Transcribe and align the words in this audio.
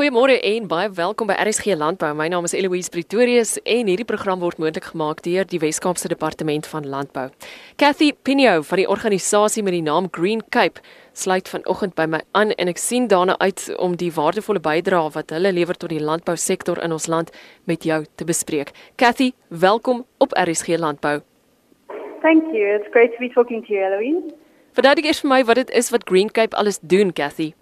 Goeiemôre 0.00 0.38
en 0.40 0.64
baie 0.64 0.88
welkom 0.96 1.28
by 1.28 1.34
RSG 1.36 1.74
Landbou. 1.76 2.14
My 2.16 2.30
naam 2.32 2.46
is 2.48 2.54
Eloise 2.56 2.88
Pretorius 2.88 3.58
en 3.68 3.88
hierdie 3.90 4.06
program 4.08 4.38
word 4.40 4.56
moontlik 4.56 4.86
gemaak 4.94 5.18
deur 5.26 5.44
die 5.44 5.60
Wes-Kaapse 5.60 6.08
Departement 6.08 6.64
van 6.70 6.88
Landbou. 6.88 7.26
Cathy 7.76 8.08
Pinio 8.24 8.62
van 8.64 8.80
die 8.80 8.86
organisasie 8.88 9.60
met 9.66 9.76
die 9.76 9.82
naam 9.84 10.08
Green 10.16 10.40
Cape 10.56 10.80
sluit 11.12 11.52
vanoggend 11.52 11.98
by 12.00 12.08
my 12.14 12.22
aan 12.32 12.56
en 12.56 12.72
ek 12.72 12.80
sien 12.80 13.10
daarna 13.12 13.36
uit 13.44 13.66
om 13.76 13.98
die 14.00 14.08
waardevolle 14.16 14.64
bydrae 14.64 15.12
wat 15.18 15.36
hulle 15.36 15.52
lewer 15.52 15.76
tot 15.76 15.92
die 15.92 16.00
landbousektor 16.00 16.80
in 16.80 16.96
ons 16.96 17.10
land 17.12 17.28
met 17.68 17.84
jou 17.84 18.00
te 18.16 18.24
bespreek. 18.24 18.72
Cathy, 18.96 19.34
welkom 19.52 20.06
op 20.16 20.32
RSG 20.32 20.80
Landbou. 20.80 21.18
Thank 22.24 22.48
you. 22.56 22.72
It's 22.72 22.88
great 22.96 23.12
to 23.12 23.20
be 23.20 23.28
talking 23.36 23.60
to 23.68 23.76
you, 23.76 23.84
Eloise. 23.84 24.32
Verduidelik 24.72 25.12
eers 25.12 25.20
vir 25.20 25.34
my 25.36 25.44
wat 25.44 25.60
dit 25.60 25.76
is 25.76 25.92
wat 25.92 26.08
Green 26.08 26.32
Cape 26.32 26.56
alles 26.56 26.80
doen, 26.80 27.12
Cathy. 27.12 27.52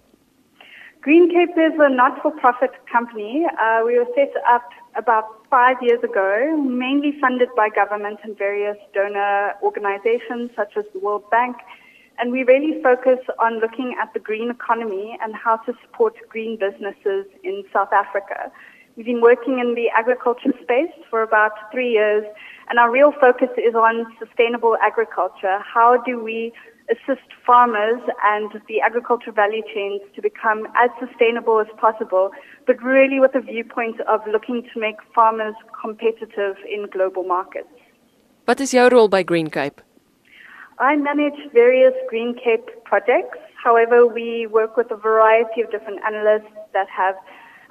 Green 1.01 1.29
Cape 1.29 1.57
is 1.57 1.79
a 1.79 1.89
not-for-profit 1.89 2.71
company. 2.91 3.45
Uh, 3.61 3.83
we 3.85 3.97
were 3.97 4.07
set 4.15 4.33
up 4.49 4.69
about 4.97 5.47
five 5.49 5.77
years 5.81 6.03
ago, 6.03 6.57
mainly 6.57 7.17
funded 7.21 7.47
by 7.55 7.69
government 7.69 8.19
and 8.23 8.37
various 8.37 8.75
donor 8.93 9.53
organizations 9.63 10.51
such 10.57 10.75
as 10.75 10.83
the 10.91 10.99
World 10.99 11.23
Bank. 11.31 11.55
And 12.17 12.33
we 12.33 12.43
really 12.43 12.83
focus 12.83 13.19
on 13.39 13.61
looking 13.61 13.95
at 13.97 14.13
the 14.13 14.19
green 14.19 14.51
economy 14.51 15.17
and 15.21 15.33
how 15.33 15.55
to 15.67 15.73
support 15.81 16.15
green 16.27 16.57
businesses 16.59 17.25
in 17.45 17.63
South 17.71 17.93
Africa. 17.93 18.51
We've 18.97 19.05
been 19.05 19.21
working 19.21 19.59
in 19.59 19.75
the 19.75 19.87
agriculture 19.95 20.51
space 20.61 20.91
for 21.09 21.23
about 21.23 21.71
three 21.71 21.91
years, 21.91 22.25
and 22.69 22.77
our 22.77 22.91
real 22.91 23.13
focus 23.21 23.47
is 23.57 23.73
on 23.73 24.05
sustainable 24.19 24.75
agriculture. 24.81 25.59
How 25.59 25.95
do 26.05 26.21
we 26.21 26.51
assist 26.91 27.27
farmers 27.45 28.01
and 28.23 28.51
the 28.67 28.81
agriculture 28.81 29.31
value 29.31 29.61
chains 29.73 30.01
to 30.15 30.21
become 30.21 30.67
as 30.75 30.89
sustainable 30.99 31.59
as 31.59 31.67
possible, 31.77 32.31
but 32.65 32.81
really 32.81 33.19
with 33.19 33.35
a 33.35 33.41
viewpoint 33.41 33.99
of 34.01 34.21
looking 34.31 34.63
to 34.73 34.79
make 34.79 34.95
farmers 35.13 35.55
competitive 35.79 36.55
in 36.67 36.87
global 36.91 37.23
markets. 37.23 37.69
What 38.45 38.59
is 38.59 38.73
your 38.73 38.89
role 38.89 39.07
by 39.07 39.23
Green 39.23 39.49
Cape? 39.49 39.81
I 40.79 40.95
manage 40.95 41.39
various 41.53 41.93
Green 42.09 42.33
Cape 42.33 42.67
projects. 42.85 43.37
However, 43.63 44.07
we 44.07 44.47
work 44.47 44.77
with 44.77 44.89
a 44.91 44.95
variety 44.95 45.61
of 45.61 45.69
different 45.71 45.99
analysts 46.05 46.51
that 46.73 46.87
have 46.89 47.15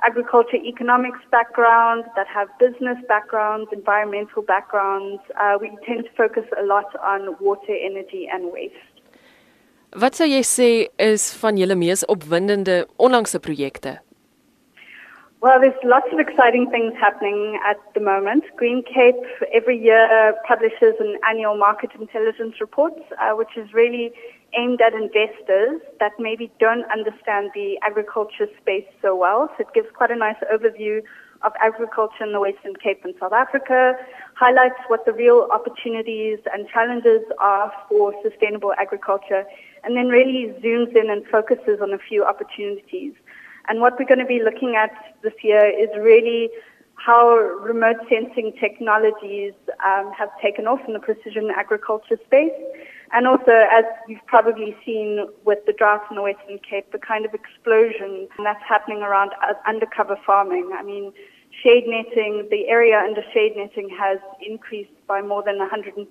agriculture 0.02 0.56
economics 0.56 1.18
background, 1.30 2.04
that 2.14 2.26
have 2.28 2.48
business 2.58 2.98
backgrounds, 3.08 3.68
environmental 3.72 4.42
backgrounds. 4.42 5.20
Uh, 5.40 5.56
we 5.60 5.76
tend 5.86 6.04
to 6.04 6.10
focus 6.16 6.44
a 6.60 6.64
lot 6.64 6.94
on 7.02 7.34
water, 7.40 7.74
energy, 7.74 8.28
and 8.32 8.52
waste. 8.52 8.74
Wat 9.96 10.12
sou 10.12 10.26
jy 10.28 10.42
sê 10.44 10.68
is 11.00 11.22
van 11.40 11.56
julle 11.56 11.72
mees 11.72 12.02
opwindende 12.12 12.82
onlangse 13.00 13.38
projekte? 13.40 13.94
Well, 15.40 15.60
there's 15.60 15.80
lots 15.82 16.12
of 16.12 16.18
exciting 16.18 16.68
things 16.68 16.92
happening 17.00 17.58
at 17.64 17.78
the 17.94 18.00
moment. 18.00 18.44
Green 18.56 18.82
Cape 18.82 19.16
every 19.50 19.78
year 19.78 20.34
publishes 20.46 21.00
an 21.00 21.16
annual 21.30 21.56
market 21.56 21.90
intelligence 21.98 22.60
report, 22.60 22.92
uh, 23.16 23.32
which 23.32 23.56
is 23.56 23.72
really 23.72 24.12
aimed 24.52 24.80
at 24.82 24.92
investors 24.92 25.80
that 26.00 26.12
maybe 26.18 26.50
don't 26.60 26.84
understand 26.92 27.50
the 27.54 27.78
agriculture 27.80 28.48
space 28.60 28.84
so 29.00 29.16
well. 29.16 29.48
So 29.56 29.64
it 29.64 29.72
gives 29.72 29.88
quite 29.96 30.10
a 30.10 30.16
nice 30.16 30.40
overview 30.52 31.00
of 31.42 31.52
agriculture 31.62 32.24
in 32.24 32.32
the 32.32 32.40
Western 32.40 32.74
Cape 32.76 33.04
and 33.04 33.14
South 33.20 33.32
Africa, 33.32 33.94
highlights 34.34 34.80
what 34.88 35.06
the 35.06 35.12
real 35.12 35.48
opportunities 35.52 36.38
and 36.52 36.68
challenges 36.68 37.22
are 37.38 37.72
for 37.88 38.12
sustainable 38.22 38.74
agriculture, 38.78 39.44
and 39.88 39.96
then 39.96 40.08
really 40.08 40.52
zooms 40.62 40.94
in 40.94 41.08
and 41.08 41.26
focuses 41.28 41.80
on 41.80 41.94
a 41.94 41.98
few 41.98 42.22
opportunities. 42.22 43.14
And 43.68 43.80
what 43.80 43.98
we're 43.98 44.04
going 44.04 44.18
to 44.18 44.26
be 44.26 44.42
looking 44.44 44.76
at 44.76 44.90
this 45.22 45.32
year 45.42 45.64
is 45.64 45.88
really 45.98 46.50
how 46.96 47.38
remote 47.62 47.96
sensing 48.10 48.52
technologies 48.60 49.54
um, 49.82 50.12
have 50.12 50.28
taken 50.42 50.66
off 50.66 50.80
in 50.86 50.92
the 50.92 51.00
precision 51.00 51.50
agriculture 51.56 52.18
space. 52.26 52.52
And 53.14 53.26
also, 53.26 53.64
as 53.72 53.84
you've 54.08 54.26
probably 54.26 54.76
seen 54.84 55.26
with 55.46 55.64
the 55.64 55.72
drought 55.72 56.02
in 56.10 56.16
the 56.16 56.22
Western 56.22 56.58
Cape, 56.58 56.92
the 56.92 56.98
kind 56.98 57.24
of 57.24 57.32
explosion 57.32 58.28
that's 58.44 58.62
happening 58.68 59.00
around 59.00 59.30
undercover 59.66 60.18
farming. 60.26 60.70
I 60.74 60.82
mean, 60.82 61.14
shade 61.62 61.84
netting, 61.86 62.46
the 62.50 62.68
area 62.68 62.98
under 62.98 63.22
shade 63.32 63.56
netting 63.56 63.88
has 63.98 64.18
increased 64.46 64.92
by 65.06 65.22
more 65.22 65.42
than 65.42 65.58
150% 65.58 66.04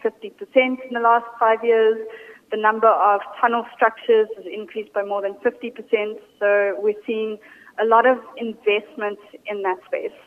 in 0.56 0.78
the 0.92 1.00
last 1.00 1.28
five 1.40 1.64
years. 1.64 2.08
The 2.52 2.58
number 2.58 2.88
of 2.88 3.22
tunnel 3.42 3.66
structures 3.76 4.28
has 4.38 4.46
increased 4.46 4.94
by 4.94 5.04
more 5.04 5.22
than 5.22 5.34
50%. 5.36 6.20
So 6.40 6.76
we're 6.80 7.02
seeing 7.06 7.38
a 7.82 7.86
lot 7.86 8.06
of 8.06 8.20
investment 8.38 9.20
in 9.46 9.62
that 9.64 9.78
space. 9.86 10.18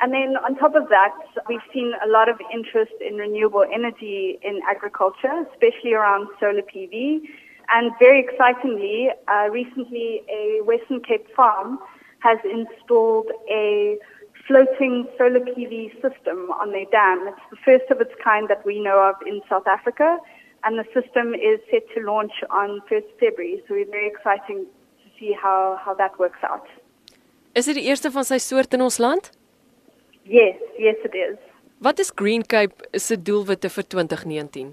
And 0.00 0.12
then 0.12 0.36
on 0.36 0.56
top 0.56 0.74
of 0.74 0.88
that, 0.88 1.14
we've 1.48 1.64
seen 1.72 1.92
a 2.04 2.08
lot 2.08 2.28
of 2.28 2.38
interest 2.52 2.92
in 3.00 3.16
renewable 3.16 3.64
energy 3.72 4.38
in 4.42 4.60
agriculture, 4.68 5.46
especially 5.52 5.94
around 5.94 6.28
solar 6.40 6.62
PV. 6.62 7.20
And 7.68 7.92
very 7.98 8.20
excitingly, 8.20 9.10
uh, 9.28 9.48
recently 9.50 10.22
a 10.28 10.62
Western 10.64 11.00
Cape 11.00 11.26
farm 11.34 11.78
has 12.18 12.38
installed 12.44 13.26
a 13.50 13.98
floating 14.46 15.06
solar 15.16 15.40
PV 15.40 15.92
system 16.02 16.50
on 16.60 16.72
their 16.72 16.84
dam. 16.90 17.28
It's 17.28 17.40
the 17.50 17.56
first 17.64 17.90
of 17.90 18.00
its 18.00 18.12
kind 18.22 18.48
that 18.48 18.64
we 18.66 18.80
know 18.80 18.98
of 18.98 19.14
in 19.26 19.40
South 19.48 19.66
Africa, 19.66 20.18
and 20.64 20.78
the 20.78 20.84
system 20.94 21.34
is 21.34 21.60
set 21.70 21.84
to 21.94 22.00
launch 22.04 22.32
on 22.50 22.80
1st 22.90 23.10
February. 23.20 23.62
So 23.66 23.74
we're 23.74 23.90
very 23.90 24.08
exciting 24.08 24.66
to 25.02 25.06
see 25.18 25.32
how, 25.40 25.78
how 25.84 25.94
that 25.94 26.18
works 26.18 26.42
out. 26.42 26.66
Is 27.54 27.66
dit 27.70 27.76
die 27.78 27.86
eerste 27.86 28.10
van 28.10 28.24
sy 28.26 28.40
soort 28.42 28.72
in 28.74 28.82
ons 28.82 28.98
land? 28.98 29.30
Yes, 30.24 30.58
yes 30.78 30.96
it 31.04 31.14
is. 31.14 31.36
Wat 31.84 32.00
is 32.02 32.10
Green 32.10 32.42
Cape 32.42 32.88
se 32.96 33.16
doelwitte 33.20 33.70
vir 33.70 33.86
2019? 33.94 34.72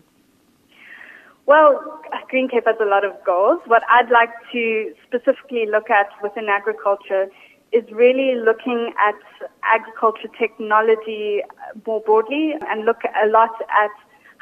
Well, 1.46 1.82
Green 2.30 2.48
Cape 2.48 2.66
has 2.66 2.80
a 2.80 2.86
lot 2.86 3.04
of 3.04 3.14
goals. 3.26 3.60
What 3.68 3.84
I'd 3.90 4.10
like 4.10 4.34
to 4.54 4.94
specifically 5.06 5.66
look 5.70 5.90
at 5.90 6.10
within 6.24 6.48
agriculture 6.48 7.28
is 7.72 7.84
really 7.92 8.36
looking 8.36 8.94
at 9.08 9.20
agriculture 9.64 10.30
technology 10.40 11.42
more 11.86 12.02
broadly 12.02 12.56
and 12.70 12.86
look 12.86 13.04
a 13.24 13.28
lot 13.28 13.52
at 13.84 13.92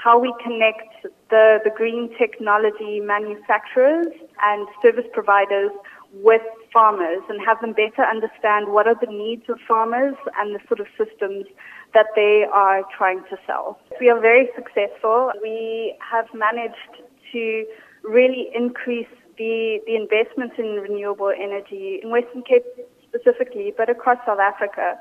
how 0.03 0.17
we 0.17 0.33
connect 0.41 1.05
the, 1.29 1.59
the 1.63 1.71
green 1.75 2.09
technology 2.17 2.99
manufacturers 2.99 4.07
and 4.41 4.67
service 4.81 5.05
providers 5.13 5.71
with 6.13 6.41
farmers 6.73 7.21
and 7.29 7.39
have 7.45 7.59
them 7.61 7.73
better 7.73 8.03
understand 8.03 8.69
what 8.69 8.87
are 8.87 8.95
the 8.99 9.11
needs 9.11 9.43
of 9.49 9.59
farmers 9.67 10.15
and 10.37 10.55
the 10.55 10.59
sort 10.67 10.79
of 10.79 10.87
systems 10.97 11.45
that 11.93 12.07
they 12.15 12.45
are 12.51 12.83
trying 12.95 13.21
to 13.29 13.37
sell. 13.45 13.79
We 13.99 14.09
are 14.09 14.19
very 14.19 14.49
successful. 14.55 15.31
We 15.41 15.95
have 15.99 16.25
managed 16.33 17.03
to 17.33 17.65
really 18.03 18.49
increase 18.55 19.07
the, 19.37 19.79
the 19.85 19.95
investment 19.95 20.53
in 20.57 20.81
renewable 20.81 21.31
energy 21.37 21.99
in 22.01 22.09
Western 22.09 22.43
Cape 22.43 22.65
specifically, 23.07 23.73
but 23.75 23.89
across 23.89 24.17
South 24.25 24.39
Africa. 24.39 24.97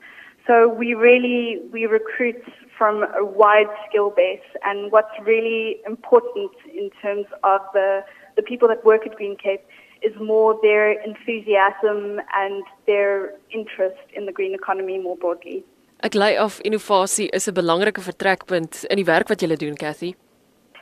So 0.47 0.67
we 0.67 0.93
really, 0.93 1.61
we 1.71 1.85
recruit 1.85 2.43
from 2.77 3.03
a 3.17 3.25
wide 3.25 3.69
skill 3.89 4.11
base 4.11 4.45
and 4.63 4.91
what's 4.91 5.13
really 5.23 5.77
important 5.87 6.51
in 6.71 6.91
terms 7.01 7.25
of 7.43 7.61
the, 7.73 8.03
the 8.35 8.43
people 8.43 8.67
that 8.67 8.83
work 8.83 9.05
at 9.05 9.15
Green 9.15 9.35
Cape 9.35 9.63
is 10.01 10.13
more 10.19 10.59
their 10.61 10.91
enthusiasm 11.03 12.19
and 12.33 12.63
their 12.85 13.33
interest 13.51 14.05
in 14.13 14.25
the 14.25 14.31
green 14.31 14.53
economy 14.53 14.99
more 14.99 15.17
broadly. 15.17 15.63
Ek 16.03 16.13
lei 16.13 16.35
af 16.37 16.59
innovasie 16.63 17.29
is 17.33 17.47
'n 17.47 17.53
belangrike 17.53 18.01
vertrekpunt 18.01 18.83
in 18.91 18.97
die 18.97 19.05
werk 19.05 19.27
wat 19.27 19.41
julle 19.41 19.57
doen, 19.57 19.75
Cathy. 19.75 20.15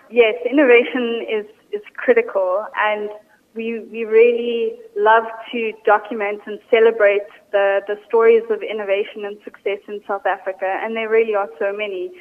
Yes, 0.09 0.35
innovation 0.45 1.25
is 1.27 1.45
is 1.71 1.85
critical 1.95 2.65
and 2.89 3.09
we 3.55 3.65
we 3.91 4.05
really 4.05 4.75
love 4.95 5.25
to 5.51 5.59
document 5.85 6.41
and 6.45 6.59
celebrate 6.69 7.29
the 7.51 7.81
the 7.87 7.97
stories 8.07 8.43
of 8.49 8.61
innovation 8.61 9.25
and 9.25 9.37
success 9.43 9.79
in 9.87 10.01
South 10.07 10.25
Africa 10.25 10.69
and 10.81 10.95
there 10.95 11.09
really 11.09 11.35
are 11.35 11.49
so 11.59 11.71
many. 11.71 12.11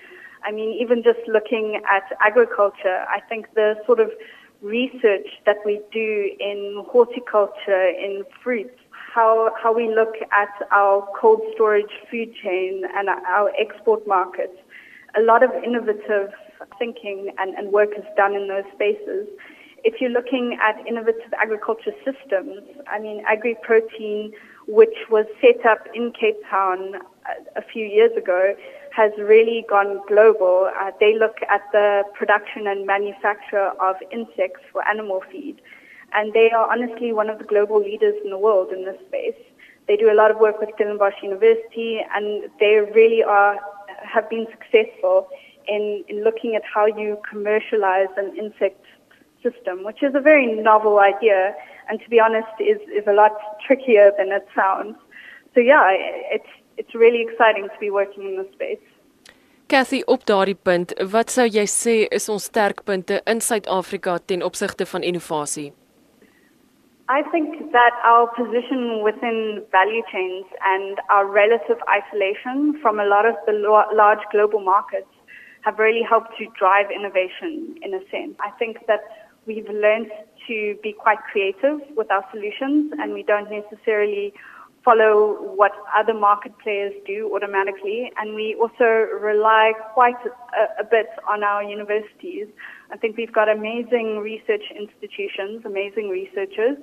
I 0.45 0.51
mean 0.53 0.71
even 0.83 1.03
just 1.03 1.23
looking 1.27 1.81
at 1.97 2.05
agriculture, 2.21 2.99
I 3.17 3.21
think 3.29 3.43
the 3.55 3.69
sort 3.87 4.01
of 4.01 4.11
research 4.63 5.27
that 5.45 5.57
we 5.67 5.81
do 5.93 6.31
in 6.41 6.85
horticulture, 6.89 7.89
in 7.89 8.25
fruits, 8.43 8.79
how, 8.91 9.51
how 9.63 9.75
we 9.75 9.93
look 9.95 10.15
at 10.33 10.69
our 10.71 11.07
cold 11.21 11.43
storage 11.55 11.93
food 12.11 12.33
chain 12.43 12.85
and 12.97 13.09
our 13.09 13.53
export 13.59 14.07
markets. 14.07 14.57
A 15.19 15.23
lot 15.23 15.43
of 15.43 15.51
innovative 15.63 16.33
thinking 16.79 17.35
and, 17.39 17.55
and 17.55 17.73
work 17.73 17.91
is 17.97 18.05
done 18.17 18.35
in 18.35 18.49
those 18.49 18.65
spaces. 18.75 19.29
If 19.85 20.01
you're 20.01 20.11
looking 20.11 20.59
at 20.63 20.87
innovative 20.87 21.33
agriculture 21.41 21.93
systems, 22.05 22.63
I 22.91 23.01
mean, 23.01 23.25
AgriProtein, 23.25 24.33
which 24.73 24.97
was 25.11 25.27
set 25.43 25.67
up 25.67 25.87
in 25.95 26.13
Cape 26.19 26.41
Town 26.49 26.95
a, 26.97 27.61
a 27.61 27.63
few 27.63 27.85
years 27.85 28.11
ago, 28.17 28.57
has 28.97 29.13
really 29.19 29.67
gone 29.69 30.01
global. 30.09 30.71
Uh, 30.81 30.91
they 30.99 31.15
look 31.15 31.37
at 31.51 31.61
the 31.73 32.05
production 32.15 32.67
and 32.67 32.87
manufacture 32.87 33.69
of 33.79 33.97
insects 34.11 34.65
for 34.73 34.83
animal 34.89 35.21
feed. 35.31 35.61
And 36.15 36.33
they 36.33 36.51
are 36.51 36.71
honestly 36.73 37.13
one 37.13 37.29
of 37.29 37.39
the 37.39 37.45
global 37.45 37.81
leaders 37.81 38.15
in 38.25 38.31
the 38.31 38.39
world 38.39 38.73
in 38.73 38.87
this 38.87 38.97
space. 39.09 39.41
They 39.89 39.97
do 39.97 40.11
a 40.11 40.17
lot 40.17 40.31
of 40.31 40.39
work 40.39 40.59
with 40.59 40.71
Stellenbosch 40.77 41.21
University 41.23 42.01
and 42.15 42.49
they 42.59 42.81
really 42.95 43.23
are, 43.23 43.59
have 44.03 44.31
been 44.31 44.47
successful 44.51 45.29
in, 45.69 46.03
in 46.09 46.25
looking 46.25 46.57
at 46.57 46.63
how 46.65 46.87
you 46.87 47.19
commercialize 47.29 48.13
an 48.17 48.37
insect 48.39 48.85
system, 49.43 49.85
which 49.85 50.03
is 50.03 50.15
a 50.15 50.21
very 50.21 50.47
novel 50.47 50.99
idea 50.99 51.55
and 51.89 52.01
to 52.01 52.09
be 52.09 52.21
honest 52.21 52.55
is, 52.61 52.81
is 52.89 53.07
a 53.07 53.13
lot 53.13 53.33
trickier 53.67 54.13
than 54.19 54.33
it 54.33 54.47
sounds. 54.55 54.97
So 55.55 55.61
yeah, 55.61 55.85
it's 56.37 56.53
it's 56.79 56.95
really 56.95 57.21
exciting 57.21 57.69
to 57.69 57.79
be 57.79 57.91
working 57.91 58.23
in 58.25 58.37
this 58.37 58.51
space. 58.55 58.87
Cathy, 59.69 60.03
op 60.07 60.25
daardie 60.25 60.57
punt, 60.57 60.95
wat 61.13 61.31
sou 61.31 61.45
jy 61.45 61.67
sê 61.69 61.95
is 62.11 62.29
ons 62.33 62.49
sterkpunte 62.49 63.21
in 63.27 63.41
Suid-Afrika 63.41 64.19
ten 64.27 64.43
opsigte 64.43 64.87
van 64.87 65.03
innovasie? 65.03 65.73
I 67.09 67.23
think 67.31 67.73
that 67.73 67.95
our 68.05 68.27
position 68.37 69.03
within 69.05 69.63
value 69.71 70.03
chains 70.11 70.47
and 70.65 71.01
our 71.11 71.27
relative 71.27 71.81
isolation 71.99 72.79
from 72.81 73.01
a 73.01 73.05
lot 73.05 73.27
of 73.27 73.37
the 73.47 73.53
large 74.03 74.25
global 74.31 74.61
markets 74.61 75.13
have 75.61 75.79
really 75.79 76.03
helped 76.03 76.33
to 76.39 76.47
drive 76.59 76.91
innovation 76.91 77.77
in 77.83 77.93
a 77.95 78.01
sense. 78.11 78.35
I 78.41 78.51
think 78.59 78.87
that 78.87 79.05
we've 79.47 79.69
learned 79.69 80.11
to 80.49 80.77
be 80.83 80.93
quite 80.93 81.19
creative 81.31 81.81
with 81.97 82.11
our 82.11 82.25
solutions 82.33 82.93
and 82.99 83.13
we 83.13 83.23
don't 83.23 83.51
necessarily 83.51 84.33
follow 84.85 85.55
what 85.55 85.73
other 85.97 86.15
market 86.15 86.53
players 86.59 86.93
do 87.07 87.31
automatically. 87.35 88.13
And 88.19 88.35
we 88.35 88.57
also 88.61 88.85
rely 89.21 89.73
quite 89.95 90.17
a, 90.27 90.83
a, 90.83 90.85
bit 90.85 91.07
on 91.31 91.45
our 91.45 91.63
universities. 91.63 92.49
I 92.91 92.97
think 92.97 93.17
we've 93.17 93.33
got 93.33 93.49
amazing 93.49 94.19
research 94.19 94.65
institutions, 94.77 95.63
amazing 95.65 96.09
researchers, 96.09 96.77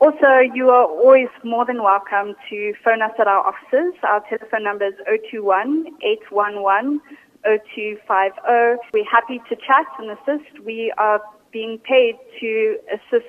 Also, 0.00 0.38
you 0.54 0.70
are 0.70 0.84
always 0.84 1.28
more 1.44 1.64
than 1.64 1.82
welcome 1.82 2.34
to 2.48 2.74
phone 2.84 3.02
us 3.02 3.12
at 3.18 3.26
our 3.26 3.46
offices. 3.46 3.94
Our 4.02 4.22
telephone 4.28 4.64
number 4.64 4.86
is 4.86 4.94
021 5.06 5.86
811 6.02 7.00
0250. 7.44 8.90
We're 8.92 9.04
happy 9.10 9.40
to 9.48 9.56
chat 9.56 9.86
and 9.98 10.10
assist. 10.10 10.60
We 10.64 10.92
are 10.98 11.20
being 11.52 11.78
paid 11.78 12.16
to 12.40 12.78
assist 12.92 13.28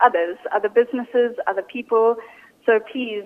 others, 0.00 0.38
other 0.54 0.68
businesses, 0.68 1.36
other 1.46 1.62
people, 1.62 2.16
so 2.70 2.78
please 2.78 3.24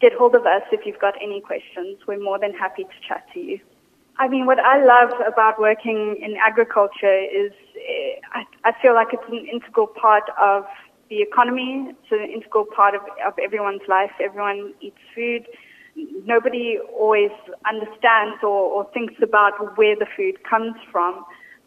get 0.00 0.14
hold 0.14 0.34
of 0.34 0.46
us 0.46 0.62
if 0.72 0.86
you've 0.86 0.98
got 0.98 1.14
any 1.22 1.42
questions. 1.42 1.98
We're 2.08 2.18
more 2.18 2.38
than 2.38 2.54
happy 2.54 2.84
to 2.84 2.96
chat 3.06 3.26
to 3.34 3.40
you. 3.40 3.60
I 4.18 4.26
mean, 4.26 4.46
what 4.46 4.58
I 4.58 4.82
love 4.82 5.12
about 5.30 5.60
working 5.60 6.16
in 6.22 6.36
agriculture 6.42 7.18
is 7.42 7.52
eh, 7.76 8.18
I, 8.32 8.44
I 8.64 8.72
feel 8.80 8.94
like 8.94 9.08
it's 9.12 9.28
an 9.28 9.46
integral 9.52 9.86
part 9.88 10.24
of 10.40 10.64
the 11.10 11.20
economy. 11.20 11.90
It's 11.90 12.10
an 12.10 12.30
integral 12.32 12.64
part 12.64 12.94
of, 12.94 13.02
of 13.26 13.34
everyone's 13.38 13.86
life. 13.86 14.12
Everyone 14.18 14.72
eats 14.80 14.96
food. 15.14 15.46
Nobody 16.24 16.78
always 16.98 17.32
understands 17.68 18.38
or, 18.42 18.48
or 18.48 18.90
thinks 18.94 19.16
about 19.22 19.76
where 19.76 19.94
the 19.94 20.06
food 20.16 20.42
comes 20.48 20.76
from, 20.90 21.22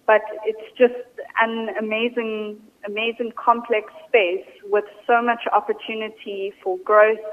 but 0.09 0.23
it's 0.43 0.67
just 0.75 0.95
an 1.39 1.69
amazing 1.77 2.57
amazing 2.87 3.31
complex 3.37 3.93
space 4.07 4.47
with 4.63 4.85
so 5.05 5.21
much 5.21 5.43
opportunity 5.53 6.51
for 6.63 6.79
growth, 6.79 7.27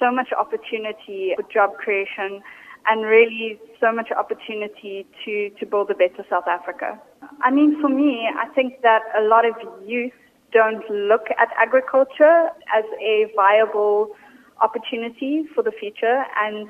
so 0.00 0.10
much 0.10 0.30
opportunity 0.32 1.34
for 1.36 1.44
job 1.52 1.70
creation, 1.74 2.42
and 2.88 3.04
really 3.04 3.60
so 3.78 3.92
much 3.92 4.10
opportunity 4.10 5.06
to, 5.24 5.50
to 5.50 5.64
build 5.66 5.88
a 5.88 5.94
better 5.94 6.24
South 6.28 6.48
Africa. 6.48 7.00
I 7.42 7.52
mean, 7.52 7.80
for 7.80 7.88
me, 7.88 8.28
I 8.44 8.48
think 8.56 8.82
that 8.82 9.02
a 9.16 9.22
lot 9.22 9.44
of 9.46 9.54
youth 9.86 10.18
don't 10.52 10.82
look 10.90 11.26
at 11.38 11.48
agriculture 11.56 12.48
as 12.74 12.84
a 13.00 13.30
viable 13.36 14.16
opportunity 14.60 15.44
for 15.54 15.62
the 15.62 15.70
future 15.70 16.24
and 16.42 16.68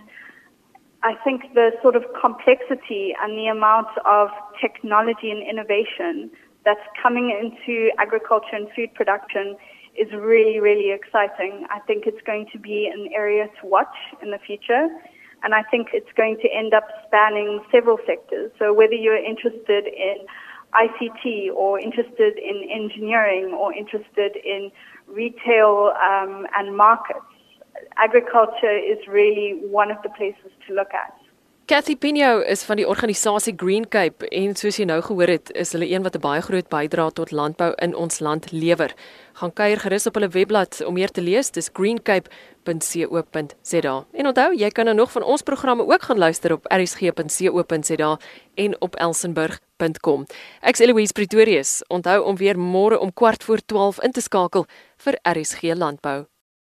I 1.03 1.15
think 1.25 1.55
the 1.55 1.71
sort 1.83 1.97
of 1.97 2.05
complexity 2.21 3.15
and 3.21 3.37
the 3.37 3.47
amount 3.47 3.89
of 4.05 4.29
technology 4.61 5.31
and 5.31 5.43
innovation 5.47 6.31
that's 6.65 6.81
coming 7.01 7.31
into 7.31 7.91
agriculture 7.99 8.55
and 8.55 8.69
food 8.75 8.93
production 8.95 9.57
is 9.97 10.13
really, 10.13 10.61
really 10.61 10.93
exciting. 10.93 11.67
I 11.71 11.81
think 11.81 12.07
it's 12.07 12.21
going 12.27 12.47
to 12.53 12.59
be 12.59 12.91
an 12.93 13.09
area 13.15 13.47
to 13.61 13.67
watch 13.67 13.97
in 14.23 14.31
the 14.31 14.39
future. 14.39 14.89
And 15.43 15.55
I 15.55 15.63
think 15.71 15.89
it's 15.93 16.11
going 16.17 16.39
to 16.43 16.49
end 16.49 16.75
up 16.75 16.89
spanning 17.07 17.61
several 17.71 17.99
sectors. 18.07 18.51
So 18.59 18.73
whether 18.73 18.95
you're 18.95 19.23
interested 19.23 19.87
in 19.87 20.27
ICT 20.75 21.53
or 21.55 21.79
interested 21.79 22.39
in 22.39 22.69
engineering 22.71 23.55
or 23.57 23.73
interested 23.73 24.37
in 24.45 24.71
retail 25.07 25.93
um, 26.03 26.47
and 26.57 26.77
markets, 26.77 27.25
agriculture 27.97 28.77
is 28.93 28.99
really 29.07 29.49
one 29.73 29.91
of 29.91 29.99
the 30.03 30.11
places 30.19 30.53
to 30.67 30.75
look 30.75 30.93
at. 30.95 31.15
Cathy 31.67 31.97
Pino 31.97 32.41
is 32.47 32.63
van 32.63 32.79
die 32.79 32.87
organisasie 32.87 33.51
Green 33.59 33.89
Cape 33.91 34.29
en 34.31 34.53
soos 34.55 34.77
jy 34.79 34.85
nou 34.87 35.01
gehoor 35.03 35.27
het, 35.33 35.51
is 35.51 35.73
hulle 35.75 35.89
een 35.91 36.05
wat 36.07 36.15
'n 36.15 36.23
baie 36.23 36.39
groot 36.41 36.69
bydrae 36.71 37.11
tot 37.11 37.33
landbou 37.35 37.75
in 37.83 37.95
ons 37.95 38.21
land 38.21 38.53
lewer. 38.53 38.95
Gaan 39.33 39.53
kuier 39.53 39.79
gerus 39.79 40.07
op 40.07 40.15
hulle 40.15 40.29
webblad 40.29 40.85
om 40.87 40.95
meer 40.95 41.11
te 41.11 41.21
lees, 41.21 41.51
dis 41.51 41.71
greencape.co.za. 41.73 42.35
En 44.13 44.27
onthou, 44.27 44.55
jy 44.55 44.71
kan 44.71 44.85
nou 44.85 44.97
nog 44.97 45.11
van 45.13 45.23
ons 45.23 45.43
programme 45.43 45.83
ook 45.87 46.03
gaan 46.03 46.19
luister 46.19 46.53
op 46.53 46.67
rsg.co.za 46.67 48.19
en 48.55 48.81
op 48.81 48.97
elsenburg.com. 48.97 50.27
Ek's 50.61 50.79
Eloise 50.79 51.13
Pretorius. 51.13 51.83
Onthou 51.89 52.25
om 52.25 52.37
weer 52.37 52.59
môre 52.59 52.99
om 52.99 53.11
12:15 53.11 53.99
in 54.03 54.13
te 54.13 54.21
skakel 54.21 54.67
vir 54.97 55.19
RSG 55.23 55.63
Landbou. 55.75 56.27